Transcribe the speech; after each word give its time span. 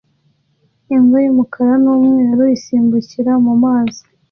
Imbwa 0.95 1.17
y'umukara 1.25 1.73
n'umweru 1.83 2.43
isimbukira 2.57 3.31
mu 3.45 3.53
mazi 3.63 4.01